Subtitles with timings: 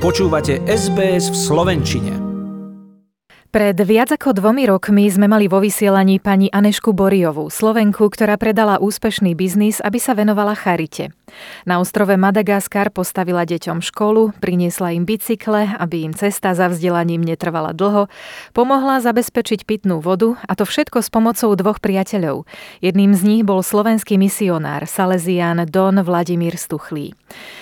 [0.00, 2.12] Počúvate SBS v Slovenčine.
[3.52, 8.80] Pred viac ako dvomi rokmi sme mali vo vysielaní pani Anešku Boriovú, Slovenku, ktorá predala
[8.80, 11.12] úspešný biznis, aby sa venovala charite.
[11.68, 17.72] Na ostrove Madagaskar postavila deťom školu, priniesla im bicykle, aby im cesta za vzdelaním netrvala
[17.72, 18.12] dlho,
[18.52, 22.44] pomohla zabezpečiť pitnú vodu a to všetko s pomocou dvoch priateľov.
[22.84, 27.14] Jedným z nich bol slovenský misionár, Salesián Don Vladimír Stuchlý.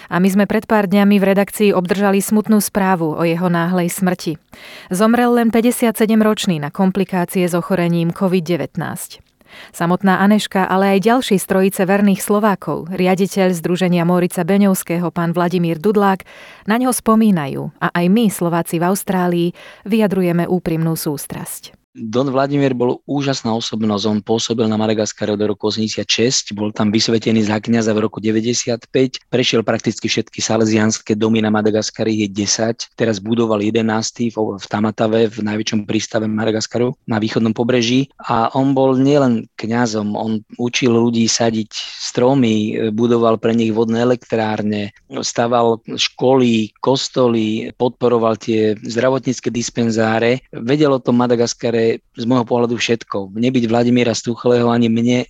[0.08, 4.40] A my sme pred pár dňami v redakcii obdržali smutnú správu o jeho náhlej smrti.
[4.88, 9.27] Zomrel len 57-ročný na komplikácie s ochorením COVID-19.
[9.70, 15.78] Samotná Aneška, ale aj ďalší z trojice verných Slovákov, riaditeľ Združenia Morica Beňovského pán Vladimír
[15.78, 16.26] Dudlák,
[16.66, 19.48] na ňo spomínajú a aj my, Slováci v Austrálii,
[19.86, 21.77] vyjadrujeme úprimnú sústrasť.
[21.96, 27.48] Don Vladimír bol úžasná osobnosť, on pôsobil na Madagaskare do roku 86, bol tam vysvetený
[27.48, 28.92] za kniaza v roku 95,
[29.32, 33.88] prešiel prakticky všetky salesianské domy na Madagaskare, je 10, teraz budoval 11.
[34.36, 38.12] v Tamatave, v najväčšom prístave Madagaskaru na východnom pobreží.
[38.20, 41.72] A on bol nielen kňazom, on učil ľudí sadiť
[42.04, 44.92] stromy, budoval pre nich vodné elektrárne,
[45.24, 51.77] staval školy, kostoly, podporoval tie zdravotnícke dispenzáre, vedel o tom Madagaskare
[52.16, 53.34] z môjho pohľadu všetko.
[53.34, 55.28] Nebyť Vladimíra Stuchlého ani mne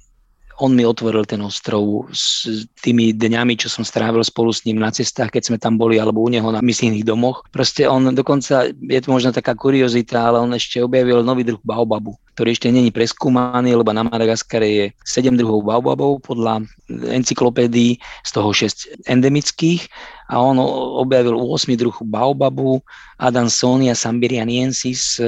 [0.59, 4.91] on mi otvoril ten ostrov s tými dňami, čo som strávil spolu s ním na
[4.91, 7.47] cestách, keď sme tam boli, alebo u neho na misijných domoch.
[7.55, 12.19] Proste on dokonca, je to možno taká kuriozita, ale on ešte objavil nový druh baobabu,
[12.35, 18.51] ktorý ešte není preskúmaný, lebo na Madagaskare je 7 druhov baobabov podľa encyklopédií, z toho
[18.51, 19.87] 6 endemických
[20.29, 20.61] a on
[21.01, 22.85] objavil 8 druh baobabu
[23.19, 25.23] Adansonia sambirianiensis e,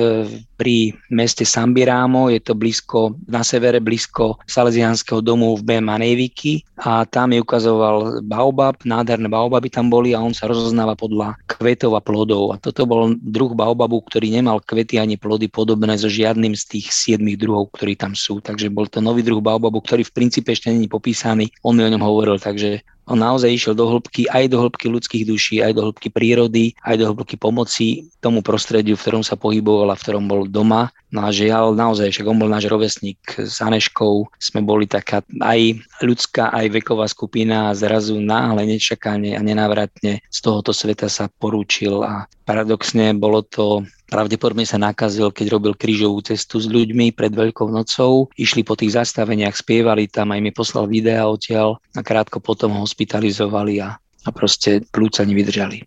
[0.55, 5.71] pri meste Sambiramo, je to blízko, na severe blízko Salesianského domu v B.
[5.83, 11.35] Manejviki a tam mi ukazoval baobab, nádherné baobaby tam boli a on sa rozoznáva podľa
[11.51, 12.55] kvetov a plodov.
[12.55, 16.95] A toto bol druh baobabu, ktorý nemal kvety ani plody podobné so žiadnym z tých
[16.95, 20.71] siedmých druhov, ktorí tam sú, takže bol to nový druh baobabu, ktorý v princípe ešte
[20.71, 24.63] není popísaný, on mi o ňom hovoril, takže on naozaj išiel do hĺbky, aj do
[24.63, 29.27] hĺbky ľudských duší, aj do hĺbky prírody, aj do hĺbky pomoci tomu prostrediu, v ktorom
[29.27, 30.95] sa pohyboval a v ktorom bol doma.
[31.11, 35.83] No a žiaľ, naozaj, však on bol náš rovesník s Aneškou, sme boli taká aj
[36.07, 42.07] ľudská, aj veková skupina a zrazu náhle, nečakane a nenávratne z tohoto sveta sa porúčil
[42.07, 47.71] a paradoxne bolo to Pravdepodobne sa nakazil, keď robil krížovú cestu s ľuďmi pred Veľkou
[47.71, 48.27] nocou.
[48.35, 52.83] Išli po tých zastaveniach, spievali tam, aj mi poslal videa odtiaľ a krátko potom ho
[52.83, 55.87] hospitalizovali a, a proste plúca nevydržali.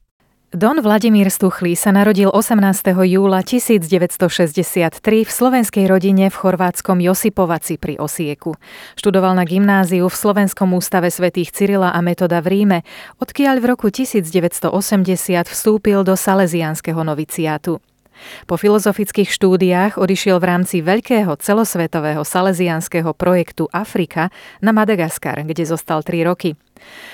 [0.54, 2.62] Don Vladimír Stuchlý sa narodil 18.
[2.94, 8.56] júla 1963 v slovenskej rodine v chorvátskom Josipovaci pri Osieku.
[8.94, 12.80] Študoval na gymnáziu v Slovenskom ústave svätých Cyrila a Metoda v Ríme,
[13.18, 14.70] odkiaľ v roku 1980
[15.50, 17.82] vstúpil do salesianského noviciátu.
[18.46, 26.04] Po filozofických štúdiách odišiel v rámci veľkého celosvetového salesianského projektu Afrika na Madagaskar, kde zostal
[26.04, 26.56] 3 roky.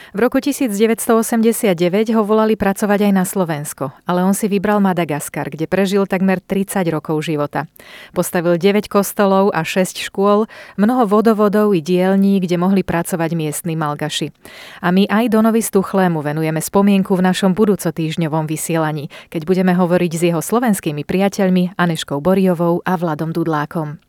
[0.10, 1.78] V roku 1989
[2.18, 6.82] ho volali pracovať aj na Slovensko, ale on si vybral Madagaskar, kde prežil takmer 30
[6.90, 7.70] rokov života.
[8.10, 10.50] Postavil 9 kostolov a 6 škôl,
[10.82, 14.34] mnoho vodovodov i dielní, kde mohli pracovať miestni malgaši.
[14.82, 20.22] A my aj Donovi Stuchlému venujeme spomienku v našom budúcotýžňovom vysielaní, keď budeme hovoriť s
[20.34, 24.09] jeho slovenskými priateľmi Aneškou Boriovou a Vladom Dudlákom.